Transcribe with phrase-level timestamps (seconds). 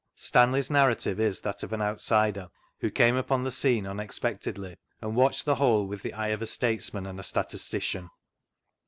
[0.15, 5.15] Stanley's narra tive is that of an out^der, who came upon the scene unexpectedly, and
[5.15, 8.09] watched the whole with the eye of a statesman and a statistician.